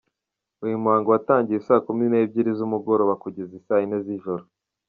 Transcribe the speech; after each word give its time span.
Uyu 0.65 0.81
muhango 0.83 1.07
watangiye 1.09 1.57
isaa 1.59 1.85
kumi 1.87 2.05
n’ebyiri 2.07 2.51
z’umugoroba 2.57 3.13
kugeza 3.23 3.53
isaa 3.59 3.79
yine 3.81 3.97
z’ijoro. 4.05 4.43